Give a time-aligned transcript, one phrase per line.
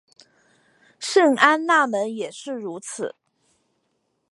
[0.99, 3.13] 圣安娜门也是如此。